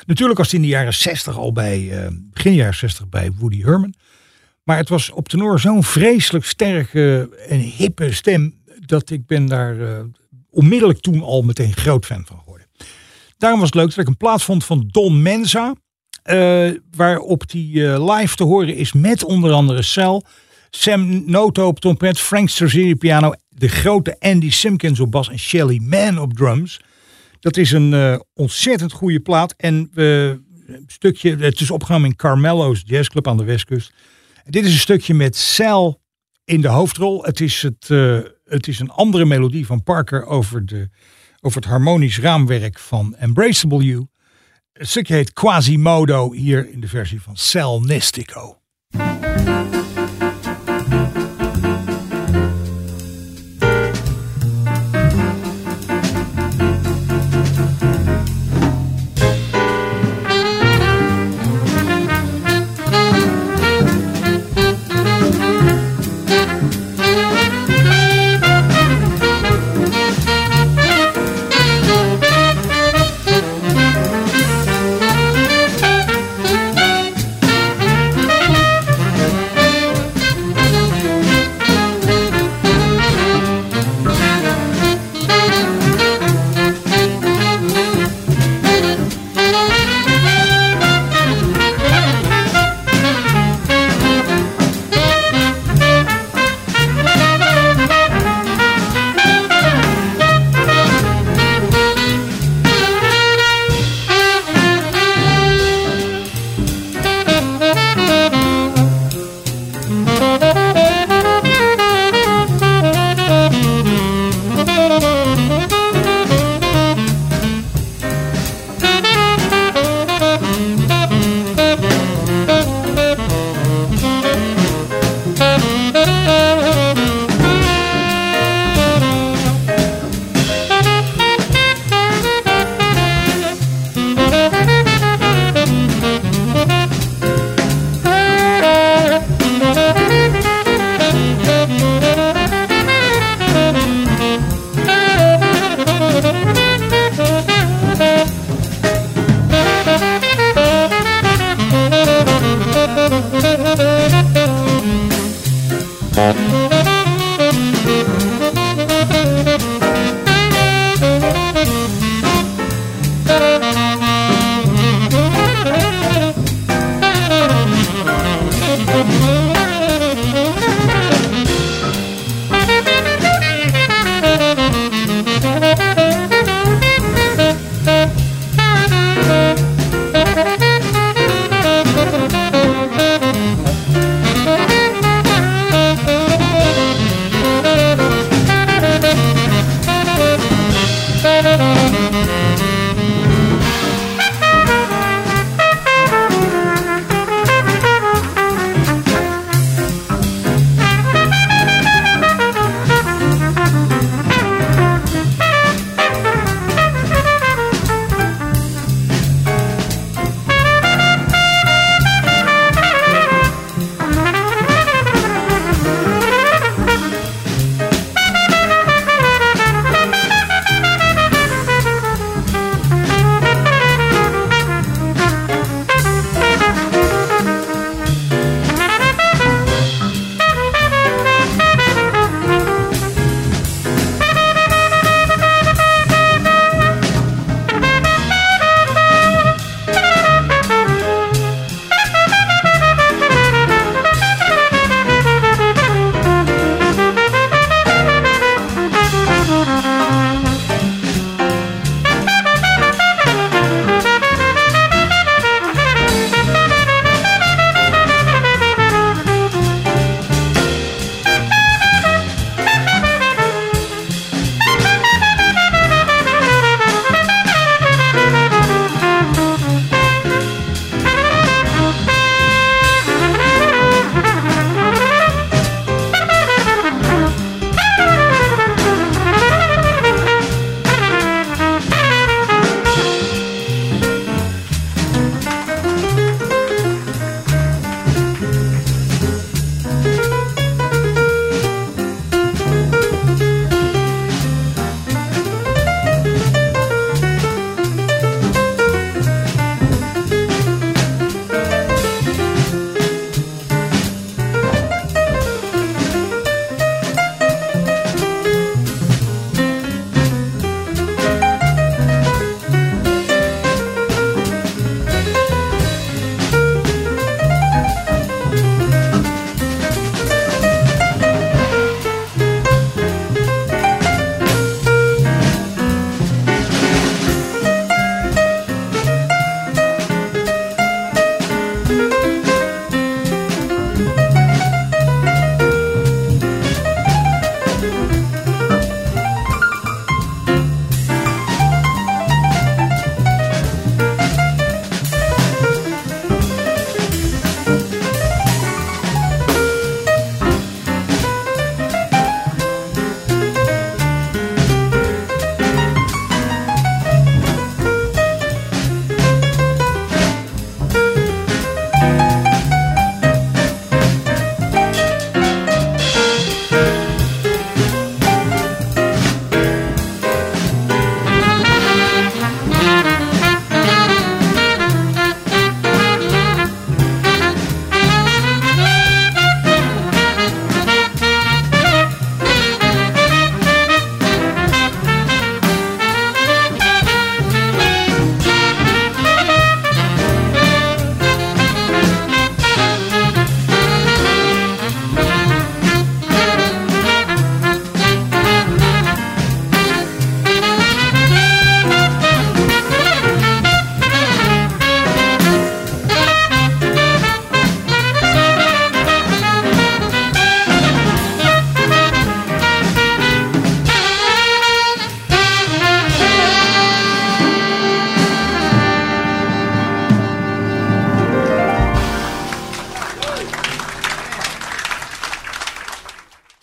Natuurlijk 0.06 0.38
was 0.38 0.50
hij 0.50 0.60
in 0.60 0.66
de 0.66 0.72
jaren 0.72 0.94
60 0.94 1.36
al 1.36 1.52
bij, 1.52 1.90
eh, 1.90 2.08
begin 2.12 2.54
jaren 2.54 2.74
60 2.74 3.08
bij 3.08 3.30
Woody 3.38 3.62
Herman. 3.62 3.94
Maar 4.64 4.76
het 4.76 4.88
was 4.88 5.10
op 5.10 5.28
tenor 5.28 5.58
zo'n 5.60 5.84
vreselijk 5.84 6.44
sterke 6.44 7.28
en 7.48 7.58
hippe 7.58 8.12
stem. 8.12 8.54
Dat 8.86 9.10
ik 9.10 9.26
ben 9.26 9.46
daar 9.46 9.80
eh, 9.80 10.04
onmiddellijk 10.50 11.00
toen 11.00 11.22
al 11.22 11.42
meteen 11.42 11.72
groot 11.72 12.06
fan 12.06 12.24
van 12.26 12.38
geworden. 12.38 12.66
Daarom 13.38 13.60
was 13.60 13.68
het 13.68 13.78
leuk 13.78 13.88
dat 13.88 13.98
ik 13.98 14.06
een 14.06 14.16
plaat 14.16 14.42
vond 14.42 14.64
van 14.64 14.88
Don 14.90 15.22
Menza. 15.22 15.74
eh, 16.22 16.70
waarop 16.96 17.50
die 17.50 17.86
eh, 17.86 18.16
live 18.16 18.36
te 18.36 18.44
horen 18.44 18.74
is 18.74 18.92
met 18.92 19.24
onder 19.24 19.52
andere 19.52 19.82
Cel. 19.82 20.24
Sam 20.70 21.22
Noto 21.26 21.66
op 21.66 21.80
trompet, 21.80 22.20
Frank 22.20 22.48
Strazzini 22.48 22.94
piano. 22.94 23.32
De 23.48 23.68
grote 23.68 24.16
Andy 24.18 24.50
Simpkins 24.50 25.00
op 25.00 25.10
bas 25.10 25.28
en 25.28 25.38
Shelly 25.38 25.80
Mann 25.82 26.18
op 26.18 26.34
drums. 26.34 26.80
Dat 27.40 27.56
is 27.56 27.72
een 27.72 27.94
eh, 27.94 28.18
ontzettend 28.34 28.92
goede 28.92 29.20
plaat. 29.20 29.54
En 29.56 29.90
eh, 29.94 30.28
een 30.28 30.84
stukje, 30.86 31.36
het 31.36 31.60
is 31.60 31.70
opgenomen 31.70 32.08
in 32.08 32.16
Carmelo's 32.16 32.82
Jazzclub 32.84 33.28
aan 33.28 33.36
de 33.36 33.44
Westkust. 33.44 33.92
Dit 34.44 34.64
is 34.64 34.72
een 34.72 34.78
stukje 34.78 35.14
met 35.14 35.36
Cel 35.36 36.00
in 36.44 36.60
de 36.60 36.68
hoofdrol. 36.68 37.24
Het 37.24 37.40
is, 37.40 37.62
het, 37.62 37.90
eh, 37.90 38.18
het 38.44 38.68
is 38.68 38.78
een 38.78 38.90
andere 38.90 39.24
melodie 39.24 39.66
van 39.66 39.82
Parker 39.82 40.26
over, 40.26 40.66
de, 40.66 40.88
over 41.40 41.60
het 41.60 41.70
harmonisch 41.70 42.18
raamwerk 42.18 42.78
van 42.78 43.14
Embraceable 43.16 43.84
You. 43.84 44.06
Het 44.72 44.88
stukje 44.88 45.14
heet 45.14 45.32
Quasimodo 45.32 46.32
hier 46.32 46.70
in 46.70 46.80
de 46.80 46.88
versie 46.88 47.22
van 47.22 47.36
Cel 47.36 47.80
Nistico. 47.80 48.58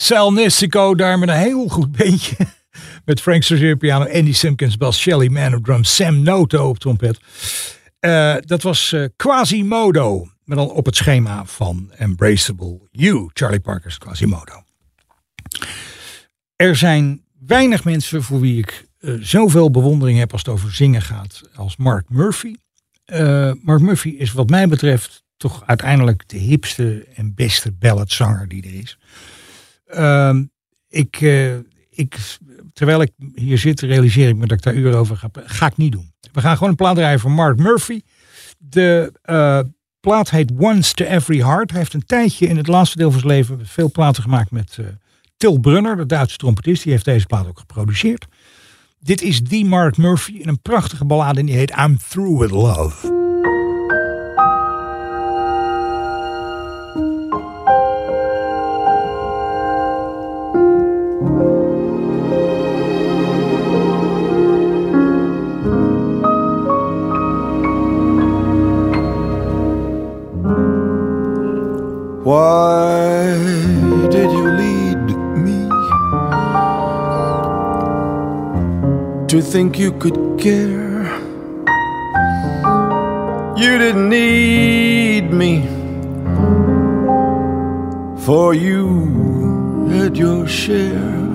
Sal 0.07 0.33
Nistico 0.33 0.95
daar 0.95 1.19
met 1.19 1.29
een 1.29 1.35
heel 1.35 1.67
goed 1.67 1.91
beentje. 1.91 2.35
Met 3.05 3.21
Frank 3.21 3.77
piano, 3.77 4.05
Andy 4.05 4.33
Simpkins 4.33 4.77
bas, 4.77 4.99
Shelly 4.99 5.27
Man 5.27 5.55
op 5.55 5.63
drums, 5.63 5.95
Sam 5.95 6.21
Noto 6.21 6.69
op 6.69 6.79
trompet. 6.79 7.19
Eh, 7.99 8.35
dat 8.39 8.61
was 8.61 8.93
eh, 8.93 9.05
Quasimodo, 9.15 10.27
maar 10.43 10.57
dan 10.57 10.69
op 10.69 10.85
het 10.85 10.95
schema 10.95 11.45
van 11.45 11.91
Embraceable 11.97 12.79
You, 12.91 13.29
Charlie 13.33 13.59
Parker's 13.59 13.97
Quasimodo. 13.97 14.63
Er 16.55 16.75
zijn 16.75 17.23
weinig 17.39 17.83
mensen 17.83 18.23
voor 18.23 18.39
wie 18.39 18.57
ik 18.57 18.87
eh, 18.99 19.13
zoveel 19.19 19.71
bewondering 19.71 20.19
heb 20.19 20.31
als 20.31 20.41
het 20.41 20.53
over 20.53 20.73
zingen 20.73 21.01
gaat 21.01 21.41
als 21.55 21.77
Mark 21.77 22.09
Murphy. 22.09 22.55
Mark 23.61 23.81
Murphy 23.81 24.09
is 24.09 24.31
wat 24.31 24.49
mij 24.49 24.67
betreft 24.67 25.23
toch 25.37 25.63
uiteindelijk 25.65 26.23
de 26.27 26.37
hipste 26.37 27.07
en 27.15 27.33
beste 27.35 27.71
balladzanger 27.71 28.47
die 28.47 28.63
er 28.63 28.73
is. 28.73 28.97
Ehm, 29.87 30.43
ik, 30.89 31.21
eh, 31.21 31.55
ik, 31.89 32.37
terwijl 32.73 33.01
ik 33.01 33.11
hier 33.35 33.57
zit, 33.57 33.81
realiseer 33.81 34.27
ik 34.27 34.35
me 34.35 34.47
dat 34.47 34.57
ik 34.57 34.63
daar 34.63 34.75
uren 34.75 34.97
over 34.97 35.17
ga. 35.17 35.29
Ga 35.33 35.65
ik 35.65 35.77
niet 35.77 35.91
doen. 35.91 36.11
We 36.31 36.41
gaan 36.41 36.53
gewoon 36.53 36.69
een 36.69 36.75
plaat 36.75 36.95
draaien 36.95 37.19
van 37.19 37.31
Mark 37.31 37.57
Murphy. 37.57 38.01
De 38.57 39.11
eh, 39.21 39.59
plaat 39.99 40.29
heet 40.29 40.51
Once 40.57 40.93
to 40.93 41.05
Every 41.05 41.41
Heart. 41.41 41.69
Hij 41.69 41.79
heeft 41.79 41.93
een 41.93 42.05
tijdje 42.05 42.47
in 42.47 42.57
het 42.57 42.67
laatste 42.67 42.97
deel 42.97 43.11
van 43.11 43.19
zijn 43.19 43.31
leven 43.31 43.65
veel 43.65 43.91
platen 43.91 44.23
gemaakt 44.23 44.51
met 44.51 44.77
eh, 44.79 44.85
Til 45.37 45.59
Brunner, 45.59 45.95
de 45.95 46.05
Duitse 46.05 46.37
trompetist. 46.37 46.83
Die 46.83 46.91
heeft 46.91 47.05
deze 47.05 47.25
plaat 47.25 47.47
ook 47.47 47.59
geproduceerd. 47.59 48.25
Dit 48.99 49.21
is 49.21 49.43
die 49.43 49.65
Mark 49.65 49.97
Murphy 49.97 50.31
in 50.31 50.47
een 50.47 50.61
prachtige 50.61 51.05
ballade 51.05 51.39
en 51.39 51.45
die 51.45 51.55
heet 51.55 51.77
I'm 51.77 51.97
Through 52.09 52.39
With 52.39 52.51
Love. 52.51 53.15
Why 72.27 73.37
did 74.11 74.29
you 74.37 74.47
lead 74.61 75.03
me? 75.45 75.59
To 79.29 79.41
think 79.41 79.79
you 79.79 79.93
could 79.93 80.19
care? 80.37 81.05
You 83.55 83.77
didn't 83.77 84.09
need 84.09 85.31
me, 85.31 85.53
for 88.25 88.53
you 88.53 89.87
had 89.93 90.17
your 90.17 90.45
share 90.47 91.31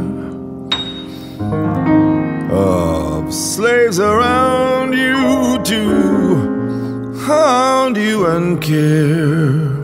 of 2.51 3.33
slaves 3.33 3.99
around 3.99 4.93
you 4.93 5.59
to 5.73 7.17
hound 7.27 7.97
you 7.97 8.27
and 8.27 8.61
care 8.61 9.82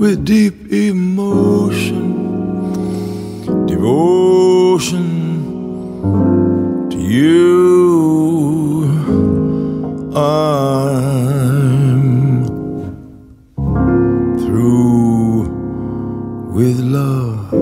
with 0.00 0.24
deep 0.24 0.72
emotion, 0.72 2.06
devotion 3.66 5.06
to 6.88 6.98
you. 6.98 8.88
I'm 10.16 10.86
through 14.38 15.42
with 16.54 16.80
love. 16.80 17.52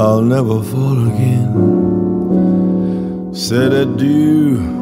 I'll 0.00 0.22
never 0.22 0.62
fall 0.62 1.08
again. 1.08 1.50
Said 3.34 3.72
adieu 3.72 4.81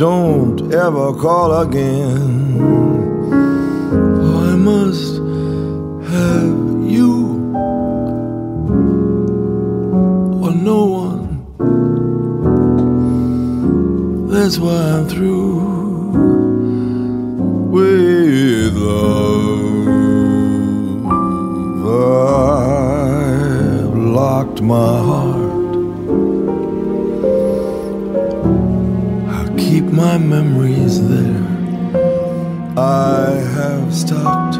don't 0.00 0.72
ever 0.72 1.12
call 1.12 1.60
again. 1.60 2.56
For 4.16 4.34
I 4.52 4.56
must 4.56 5.16
have 6.14 6.90
you 6.96 7.14
or 10.42 10.52
no 10.54 10.80
one. 11.04 11.26
That's 14.30 14.56
why 14.58 14.72
I'm 14.72 15.06
through 15.06 15.58
with 17.74 18.74
love. 18.76 19.86
I've 23.04 23.94
locked 23.98 24.62
my 24.62 24.98
heart. 25.08 25.39
Keep 29.70 29.84
my 29.84 30.18
memories 30.18 30.96
there. 31.08 31.46
I 32.76 33.26
have 33.56 33.94
stocked 33.94 34.58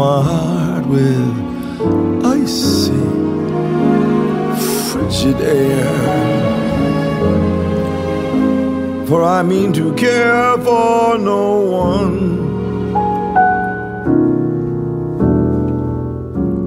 my 0.00 0.18
heart 0.30 0.84
with 0.94 1.32
icy, 2.38 3.06
frigid 4.90 5.38
air. 5.40 5.94
For 9.06 9.24
I 9.24 9.42
mean 9.42 9.72
to 9.72 9.94
care 9.94 10.58
for 10.58 11.16
no 11.16 11.46
one. 11.86 12.18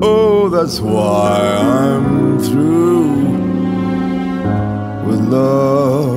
Oh, 0.02 0.50
that's 0.50 0.80
why 0.80 1.38
I'm 1.78 2.40
through 2.40 3.14
with 5.06 5.22
love. 5.38 6.15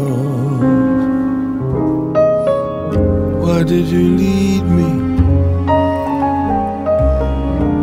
Why 3.59 3.65
did 3.65 3.87
you 3.87 4.17
lead 4.17 4.63
me 4.63 4.91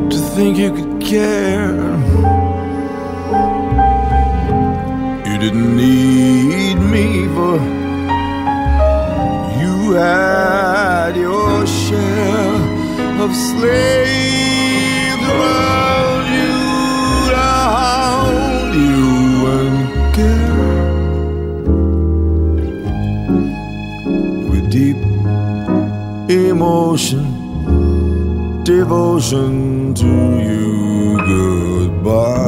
to 0.10 0.18
think 0.34 0.58
you 0.58 0.72
could 0.72 1.02
care? 1.02 1.76
You 5.28 5.38
didn't 5.38 5.76
need 5.76 6.78
me, 6.94 7.28
for 7.36 7.58
you 9.60 9.96
had 9.96 11.18
your 11.18 11.68
share 11.68 12.56
of 13.22 13.36
slaves 13.36 14.55
devotion 28.86 29.96
to 29.96 30.06
you. 30.06 31.18
Goodbye. 31.18 32.46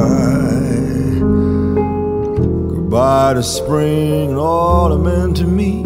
Goodbye 2.74 3.34
to 3.34 3.42
spring 3.42 4.30
and 4.30 4.38
autumn 4.38 5.06
and 5.08 5.34
to 5.34 5.44
me. 5.44 5.80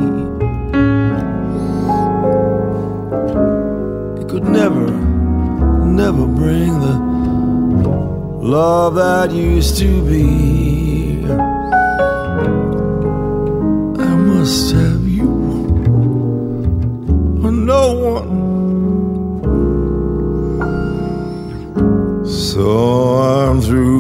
It 4.21 4.29
could 4.29 4.45
never, 4.45 4.91
never 5.87 6.27
bring 6.27 6.81
the 6.81 6.99
love 8.47 8.97
that 8.97 9.31
used 9.31 9.79
to 9.79 10.03
be. 10.05 11.02
Through 23.67 23.92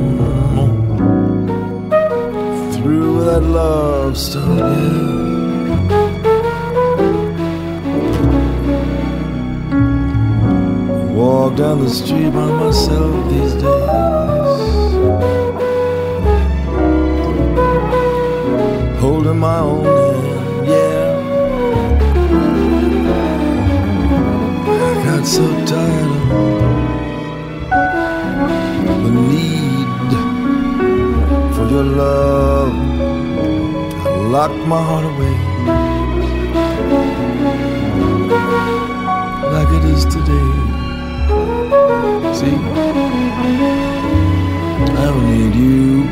no. 0.56 0.64
Through 2.72 3.24
that 3.24 3.42
love 3.42 4.16
stuff, 4.16 4.58
yeah. 4.58 5.20
Walk 11.14 11.56
down 11.56 11.84
the 11.84 11.90
street 11.90 12.30
by 12.30 12.50
myself 12.62 13.30
these 13.30 13.54
days. 13.54 14.60
Holding 19.00 19.38
my 19.38 19.58
own 19.58 19.84
hand, 19.84 20.66
yeah. 20.66 21.18
I 24.88 24.94
got 25.04 25.26
so 25.26 25.44
tired 25.66 26.19
your 31.70 31.84
love. 31.84 32.72
I 34.04 34.16
locked 34.34 34.66
my 34.66 34.82
heart 34.82 35.04
away 35.04 35.34
like 39.54 39.70
it 39.78 39.84
is 39.94 40.04
today. 40.16 40.50
See, 42.38 42.56
I 44.96 45.04
don't 45.06 45.26
need 45.32 45.54
you. 45.54 46.08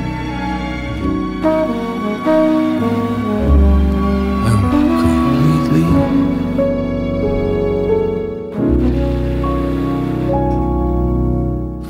I'm 4.48 4.60
completely 4.76 5.86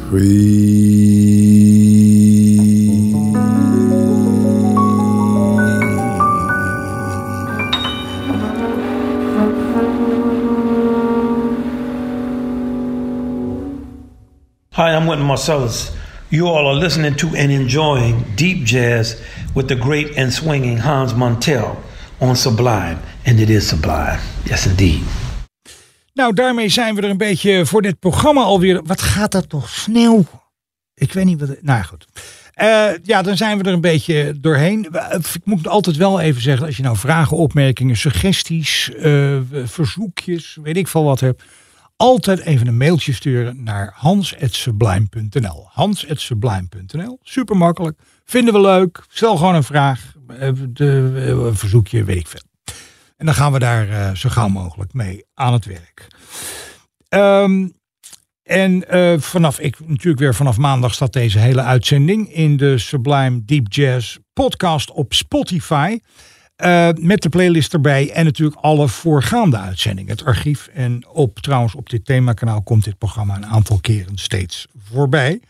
free. 0.09 0.58
Marcellus. 15.39 15.91
You 16.29 16.49
all 16.49 16.67
are 16.67 16.75
listening 16.75 17.17
to 17.17 17.27
and 17.27 17.51
enjoying 17.51 18.25
deep 18.35 18.65
jazz 18.65 19.17
with 19.55 19.69
the 19.69 19.77
great 19.77 20.17
and 20.17 20.33
swinging 20.33 20.79
Hans 20.79 21.13
Montel 21.13 21.77
on 22.19 22.37
Sublime. 22.37 22.99
And 23.25 23.41
it 23.41 23.49
is 23.49 23.69
sublime. 23.69 24.19
Yes, 24.45 24.67
indeed. 24.67 25.01
Nou, 26.15 26.35
daarmee 26.35 26.69
zijn 26.69 26.95
we 26.95 27.03
er 27.03 27.11
een 27.11 27.17
beetje 27.17 27.67
voor 27.67 27.83
dit 27.83 27.99
programma 27.99 28.43
alweer. 28.43 28.83
Wat 28.85 29.03
gaat 29.03 29.33
dat 29.33 29.49
toch 29.49 29.69
snel? 29.69 30.27
Ik 30.95 31.13
weet 31.13 31.25
niet 31.25 31.41
wat. 31.41 31.49
Nou 31.49 31.79
ja, 31.79 31.83
goed. 31.83 32.07
Eh, 32.55 32.89
ja, 33.03 33.23
dan 33.23 33.37
zijn 33.37 33.59
we 33.59 33.65
er 33.65 33.73
een 33.73 33.81
beetje 33.81 34.35
doorheen. 34.41 34.89
Ik 35.11 35.45
moet 35.45 35.69
altijd 35.69 35.97
wel 35.97 36.21
even 36.21 36.43
zeggen, 36.43 36.67
als 36.67 36.77
je 36.77 36.83
nou 36.83 36.97
vragen, 36.97 37.37
opmerkingen, 37.37 37.97
suggesties, 37.97 38.91
eh, 38.95 39.39
verzoekjes, 39.65 40.59
weet 40.63 40.77
ik 40.77 40.89
veel 40.89 41.05
wat 41.05 41.21
hebt. 41.21 41.43
Altijd 41.99 42.41
even 42.41 42.67
een 42.67 42.77
mailtje 42.77 43.13
sturen 43.13 43.63
naar 43.63 43.93
hans.sublime.nl. 43.95 45.69
Hans.sublime.nl. 45.71 47.19
Super 47.23 47.57
makkelijk. 47.57 47.99
Vinden 48.25 48.55
we 48.55 48.61
leuk. 48.61 49.05
Stel 49.09 49.37
gewoon 49.37 49.55
een 49.55 49.65
vraag. 49.65 50.15
eh, 50.29 50.49
eh, 50.49 51.29
een 51.29 51.57
verzoekje, 51.57 52.05
weet 52.05 52.17
ik 52.17 52.27
veel. 52.27 52.41
En 53.17 53.27
dan 53.27 53.35
gaan 53.35 53.53
we 53.53 53.59
daar 53.59 53.89
eh, 53.89 54.15
zo 54.15 54.29
gauw 54.29 54.49
mogelijk 54.49 54.93
mee 54.93 55.25
aan 55.35 55.53
het 55.53 55.65
werk. 55.65 56.07
Ehm, 57.09 57.69
en 58.43 58.85
vanaf, 59.21 59.59
ik, 59.61 59.77
natuurlijk 59.87 60.19
weer 60.19 60.35
vanaf 60.35 60.57
maandag 60.57 60.95
staat 60.95 61.13
deze 61.13 61.39
hele 61.39 61.63
uitzending 61.63 62.33
in 62.33 62.57
de 62.57 62.79
Sublime 62.79 63.45
Deep 63.45 63.73
Jazz 63.73 64.17
podcast 64.33 64.91
op 64.91 65.15
Spotify. 65.15 65.99
Eh, 66.59 66.89
met 67.01 67.23
de 67.23 67.29
playlist 67.29 67.73
erbij 67.73 68.11
en 68.11 68.25
natuurlijk 68.25 68.61
alle 68.61 68.89
voorgaande 68.89 69.59
uitzendingen. 69.59 70.11
Het 70.11 70.25
archief 70.25 70.67
en 70.67 71.07
op, 71.09 71.39
trouwens 71.39 71.75
op 71.75 71.91
dit 71.91 72.05
themakanaal 72.05 72.63
komt 72.63 72.85
dit 72.85 72.99
programma 72.99 73.37
een 73.37 73.47
aantal 73.47 73.79
keren 73.81 74.19
steeds 74.19 74.67
voorbij. 74.79 75.41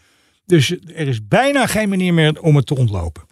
Dus 0.47 0.71
er 0.71 1.09
is 1.09 1.27
bijna 1.29 1.67
geen 1.67 1.89
manier 1.89 2.15
meer 2.15 2.41
om 2.41 2.57
het 2.57 2.67
te 2.67 2.77
ontlopen. 2.77 3.23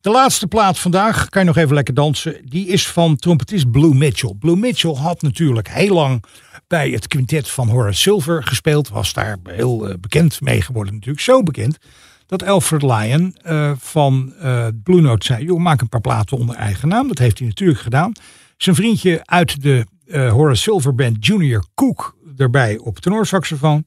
De 0.00 0.10
laatste 0.10 0.46
plaat 0.46 0.78
vandaag, 0.78 1.28
kan 1.28 1.42
je 1.42 1.48
nog 1.48 1.56
even 1.56 1.74
lekker 1.74 1.94
dansen, 1.94 2.40
die 2.44 2.66
is 2.66 2.88
van 2.88 3.16
trompetist 3.16 3.70
Blue 3.70 3.94
Mitchell. 3.94 4.34
Blue 4.38 4.56
Mitchell 4.56 4.94
had 4.94 5.22
natuurlijk 5.22 5.68
heel 5.68 5.94
lang 5.94 6.24
bij 6.66 6.90
het 6.90 7.06
quintet 7.06 7.48
van 7.48 7.68
Horace 7.68 8.00
Silver 8.00 8.42
gespeeld. 8.42 8.88
Was 8.88 9.12
daar 9.12 9.38
heel 9.44 9.88
eh, 9.88 9.94
bekend 10.00 10.40
mee 10.40 10.62
geworden 10.62 10.94
natuurlijk. 10.94 11.22
Zo 11.22 11.42
bekend 11.42 11.78
dat 12.26 12.42
Alfred 12.42 12.82
Lyon 12.82 13.36
eh, 13.42 13.72
van 13.78 14.32
eh, 14.40 14.66
Blue 14.82 15.00
Note 15.00 15.26
zei... 15.26 15.44
joh, 15.44 15.60
maak 15.60 15.80
een 15.80 15.88
paar 15.88 16.00
platen 16.00 16.36
onder 16.36 16.54
eigen 16.56 16.88
naam. 16.88 17.08
Dat 17.08 17.18
heeft 17.18 17.38
hij 17.38 17.48
natuurlijk 17.48 17.80
gedaan. 17.80 18.12
Zijn 18.56 18.76
vriendje 18.76 19.20
uit 19.24 19.62
de 19.62 19.86
eh, 20.06 20.32
Horace 20.32 20.62
Silver 20.62 20.94
Band, 20.94 21.26
Junior 21.26 21.64
Cook, 21.74 22.16
erbij 22.36 22.78
op 22.78 22.98
tenorsaxofoon. 22.98 23.84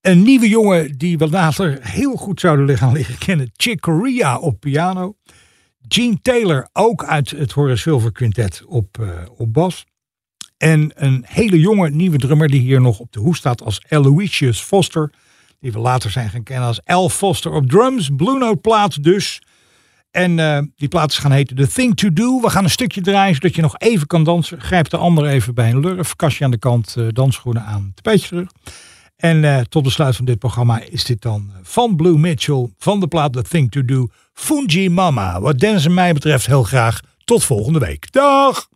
Een 0.00 0.22
nieuwe 0.22 0.48
jongen 0.48 0.98
die 0.98 1.18
we 1.18 1.28
later 1.28 1.78
heel 1.80 2.16
goed 2.16 2.40
zouden 2.40 2.78
gaan 2.78 2.92
liggen 2.92 3.18
kennen. 3.18 3.50
Chick 3.56 3.80
Corea 3.80 4.38
op 4.38 4.60
piano. 4.60 5.16
Gene 5.88 6.18
Taylor 6.22 6.68
ook 6.72 7.04
uit 7.04 7.30
het 7.30 7.52
Horace 7.52 7.82
Silver 7.82 8.12
Quintet 8.12 8.62
op, 8.66 9.06
op 9.36 9.52
bas. 9.52 9.84
En 10.56 10.90
een 10.94 11.24
hele 11.26 11.58
jonge 11.58 11.90
nieuwe 11.90 12.18
drummer 12.18 12.48
die 12.48 12.60
hier 12.60 12.80
nog 12.80 12.98
op 12.98 13.12
de 13.12 13.20
hoes 13.20 13.38
staat 13.38 13.62
als 13.62 13.80
Aloysius 13.88 14.60
Foster. 14.60 15.10
Die 15.60 15.72
we 15.72 15.78
later 15.78 16.10
zijn 16.10 16.30
gaan 16.30 16.42
kennen 16.42 16.66
als 16.66 16.84
Al 16.84 17.08
Foster 17.08 17.52
op 17.52 17.70
drums. 17.70 18.10
Blue 18.16 18.38
Note 18.38 18.56
plaat 18.60 19.02
dus. 19.02 19.40
En 20.10 20.38
eh, 20.38 20.58
die 20.76 20.88
platen 20.88 21.20
gaan 21.20 21.32
heten 21.32 21.56
The 21.56 21.68
Thing 21.68 21.96
to 21.96 22.12
Do. 22.12 22.40
We 22.40 22.50
gaan 22.50 22.64
een 22.64 22.70
stukje 22.70 23.00
draaien 23.00 23.34
zodat 23.34 23.54
je 23.54 23.62
nog 23.62 23.78
even 23.78 24.06
kan 24.06 24.24
dansen. 24.24 24.60
Grijp 24.60 24.88
de 24.88 24.96
ander 24.96 25.26
even 25.26 25.54
bij 25.54 25.70
een 25.70 25.80
lurf. 25.80 26.16
Kastje 26.16 26.44
aan 26.44 26.50
de 26.50 26.58
kant, 26.58 26.94
eh, 26.96 27.04
dansschoenen 27.08 27.64
aan, 27.64 27.92
tapijtje 27.94 28.28
terug. 28.28 28.48
En 29.16 29.44
eh, 29.44 29.60
tot 29.60 29.82
besluit 29.82 30.16
van 30.16 30.24
dit 30.24 30.38
programma 30.38 30.80
is 30.80 31.04
dit 31.04 31.22
dan 31.22 31.52
van 31.62 31.96
Blue 31.96 32.18
Mitchell 32.18 32.70
van 32.78 33.00
de 33.00 33.06
plaat 33.06 33.32
The 33.32 33.42
Thing 33.42 33.70
to 33.70 33.84
Do. 33.84 34.06
Fungi 34.32 34.90
Mama. 34.90 35.40
Wat 35.40 35.58
Dennis 35.58 35.84
en 35.84 35.94
mij 35.94 36.12
betreft 36.12 36.46
heel 36.46 36.62
graag 36.62 37.00
tot 37.24 37.44
volgende 37.44 37.78
week. 37.78 38.12
Dag! 38.12 38.68